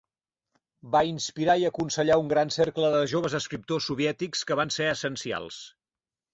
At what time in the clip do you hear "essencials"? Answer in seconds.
4.99-5.65